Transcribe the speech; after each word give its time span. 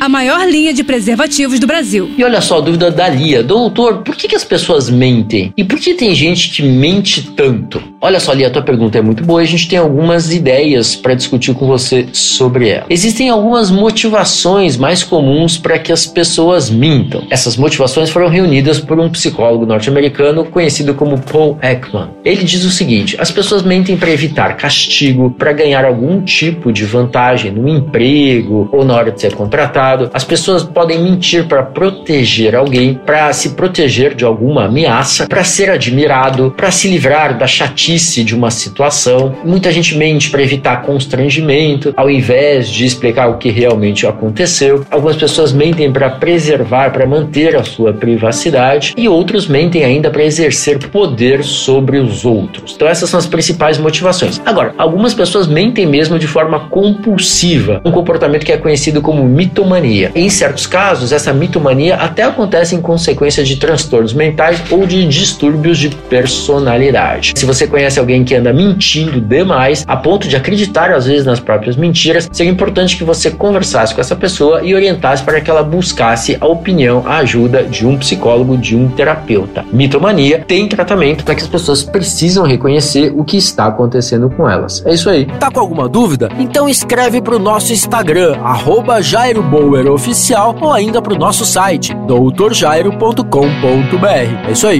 a 0.00 0.08
maior 0.08 0.46
linha 0.46 0.72
de 0.72 0.84
preservativos 0.84 1.58
do 1.58 1.66
Brasil. 1.66 2.10
E 2.16 2.24
olha 2.24 2.40
só 2.40 2.58
a 2.58 2.60
dúvida 2.60 2.90
da 2.90 3.08
Lia. 3.08 3.42
Doutor, 3.42 4.02
por 4.02 4.14
que, 4.14 4.28
que 4.28 4.36
as 4.36 4.44
pessoas 4.44 4.90
mentem? 4.90 5.52
E 5.56 5.64
por 5.64 5.78
que 5.78 5.94
tem 5.94 6.14
gente 6.14 6.50
que 6.50 6.62
mente 6.62 7.30
tanto? 7.30 7.82
Olha 8.00 8.20
só, 8.20 8.32
Lia, 8.32 8.48
a 8.48 8.50
tua 8.50 8.62
pergunta 8.62 8.98
é 8.98 9.00
muito 9.00 9.24
boa 9.24 9.40
e 9.40 9.44
a 9.44 9.48
gente 9.48 9.68
tem 9.68 9.78
algumas 9.78 10.32
ideias 10.32 10.94
para 10.94 11.14
discutir 11.14 11.54
com 11.54 11.66
você 11.66 12.06
sobre 12.12 12.68
ela. 12.68 12.86
Existem 12.90 13.30
algumas 13.30 13.70
motivações 13.70 14.76
mais 14.76 15.02
comuns 15.02 15.56
para 15.58 15.78
que 15.78 15.92
as 15.92 16.06
pessoas 16.06 16.70
mintam. 16.70 17.26
Essas 17.30 17.56
motivações 17.56 18.10
foram 18.10 18.28
reunidas 18.28 18.78
por 18.78 19.00
um 19.00 19.08
psicólogo 19.08 19.66
norte-americano 19.66 20.44
conhecido 20.44 20.94
como 20.94 21.20
Paul 21.20 21.58
Ekman. 21.62 22.10
Ele 22.24 22.44
diz 22.44 22.64
o 22.64 22.70
seguinte: 22.70 23.16
as 23.18 23.30
pessoas 23.30 23.62
mentem 23.62 23.96
para 23.96 24.10
evitar 24.10 24.56
castigo, 24.56 25.30
para 25.30 25.52
ganhar 25.52 25.84
algum 25.84 26.20
tipo 26.22 26.72
de 26.72 26.84
vantagem 26.84 27.50
no 27.50 27.68
emprego 27.68 28.68
ou 28.72 28.84
na 28.84 28.94
hora 28.94 29.10
de 29.10 29.20
ser 29.20 29.34
contratado 29.34 29.85
as 30.12 30.24
pessoas 30.24 30.64
podem 30.64 31.02
mentir 31.02 31.46
para 31.46 31.62
proteger 31.62 32.54
alguém, 32.54 32.94
para 32.94 33.32
se 33.32 33.50
proteger 33.50 34.14
de 34.14 34.24
alguma 34.24 34.64
ameaça, 34.64 35.26
para 35.26 35.44
ser 35.44 35.70
admirado, 35.70 36.52
para 36.56 36.70
se 36.70 36.88
livrar 36.88 37.38
da 37.38 37.46
chatice 37.46 38.24
de 38.24 38.34
uma 38.34 38.50
situação. 38.50 39.34
Muita 39.44 39.70
gente 39.70 39.96
mente 39.96 40.30
para 40.30 40.42
evitar 40.42 40.82
constrangimento, 40.82 41.94
ao 41.96 42.10
invés 42.10 42.68
de 42.68 42.84
explicar 42.84 43.28
o 43.28 43.38
que 43.38 43.50
realmente 43.50 44.06
aconteceu. 44.06 44.84
Algumas 44.90 45.16
pessoas 45.16 45.52
mentem 45.52 45.92
para 45.92 46.10
preservar, 46.10 46.90
para 46.90 47.06
manter 47.06 47.56
a 47.56 47.62
sua 47.62 47.92
privacidade, 47.92 48.94
e 48.96 49.08
outros 49.08 49.46
mentem 49.46 49.84
ainda 49.84 50.10
para 50.10 50.24
exercer 50.24 50.78
poder 50.88 51.44
sobre 51.44 51.98
os 51.98 52.24
outros. 52.24 52.74
Então, 52.74 52.88
essas 52.88 53.08
são 53.08 53.18
as 53.18 53.26
principais 53.26 53.78
motivações. 53.78 54.40
Agora, 54.44 54.74
algumas 54.76 55.14
pessoas 55.14 55.46
mentem 55.46 55.86
mesmo 55.86 56.18
de 56.18 56.26
forma 56.26 56.60
compulsiva, 56.68 57.80
um 57.84 57.92
comportamento 57.92 58.44
que 58.44 58.52
é 58.52 58.56
conhecido 58.56 59.00
como 59.00 59.24
mitomania 59.24 59.75
mitomania. 59.76 60.10
Em 60.14 60.28
certos 60.28 60.66
casos, 60.66 61.12
essa 61.12 61.32
mitomania 61.32 61.96
até 61.96 62.22
acontece 62.22 62.74
em 62.74 62.80
consequência 62.80 63.44
de 63.44 63.56
transtornos 63.56 64.12
mentais 64.12 64.62
ou 64.70 64.86
de 64.86 65.06
distúrbios 65.06 65.78
de 65.78 65.90
personalidade. 65.90 67.32
Se 67.36 67.46
você 67.46 67.66
conhece 67.66 67.98
alguém 67.98 68.24
que 68.24 68.34
anda 68.34 68.52
mentindo 68.52 69.20
demais, 69.20 69.84
a 69.86 69.96
ponto 69.96 70.28
de 70.28 70.36
acreditar 70.36 70.90
às 70.92 71.06
vezes 71.06 71.26
nas 71.26 71.40
próprias 71.40 71.76
mentiras, 71.76 72.28
seria 72.32 72.52
importante 72.52 72.96
que 72.96 73.04
você 73.04 73.30
conversasse 73.30 73.94
com 73.94 74.00
essa 74.00 74.16
pessoa 74.16 74.62
e 74.62 74.74
orientasse 74.74 75.22
para 75.22 75.40
que 75.40 75.50
ela 75.50 75.62
buscasse 75.62 76.36
a 76.40 76.46
opinião, 76.46 77.02
a 77.06 77.18
ajuda 77.18 77.62
de 77.62 77.86
um 77.86 77.96
psicólogo, 77.96 78.56
de 78.56 78.76
um 78.76 78.88
terapeuta. 78.88 79.64
Mitomania 79.72 80.44
tem 80.46 80.68
tratamento 80.68 81.24
para 81.24 81.34
que 81.34 81.42
as 81.42 81.48
pessoas 81.48 81.82
precisam 81.82 82.44
reconhecer 82.44 83.12
o 83.14 83.24
que 83.24 83.36
está 83.36 83.66
acontecendo 83.66 84.30
com 84.30 84.48
elas. 84.48 84.84
É 84.86 84.92
isso 84.92 85.10
aí. 85.10 85.26
Tá 85.38 85.50
com 85.50 85.60
alguma 85.60 85.88
dúvida? 85.88 86.28
Então 86.38 86.68
escreve 86.68 87.20
para 87.20 87.36
o 87.36 87.38
nosso 87.38 87.72
Instagram, 87.72 88.36
arroba 88.42 89.00
Jairo 89.00 89.42
Bauer 89.66 89.90
Oficial 89.90 90.56
ou 90.60 90.72
ainda 90.72 91.02
para 91.02 91.12
o 91.12 91.18
nosso 91.18 91.44
site 91.44 91.92
doutorjairo.com.br. 92.06 94.48
É 94.48 94.52
isso 94.52 94.68
aí. 94.68 94.78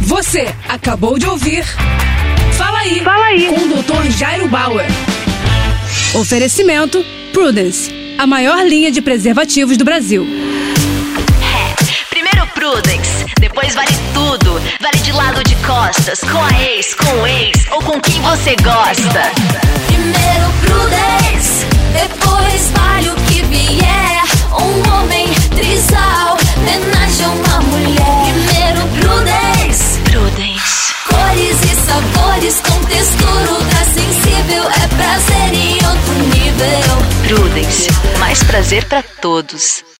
Você 0.00 0.48
acabou 0.68 1.18
de 1.18 1.26
ouvir 1.26 1.64
Fala 2.56 2.80
aí, 2.80 3.00
Fala 3.00 3.24
aí. 3.26 3.46
com 3.46 3.54
o 3.54 3.68
Dr. 3.80 4.10
Jairo 4.10 4.48
Bauer. 4.48 4.86
Oferecimento 6.14 7.04
Prudence, 7.32 7.92
a 8.18 8.26
maior 8.26 8.66
linha 8.66 8.90
de 8.90 9.00
preservativos 9.00 9.76
do 9.76 9.84
Brasil. 9.84 10.26
Primeiro 12.10 12.44
Prudence, 12.54 13.24
depois 13.38 13.74
vale 13.76 13.92
tudo. 14.12 14.60
Vale 14.80 14.98
de 15.00 15.12
lado 15.12 15.44
de 15.44 15.54
costas, 15.64 16.18
com 16.20 16.42
a 16.42 16.60
ex, 16.60 16.92
com 16.94 17.22
o 17.22 17.26
ex 17.26 17.66
ou 17.70 17.80
com 17.82 18.00
quem 18.00 18.20
você 18.20 18.56
gosta. 18.56 19.77
Prudence. 37.28 37.88
Mais 38.18 38.42
prazer 38.42 38.86
pra 38.86 39.02
todos. 39.02 39.88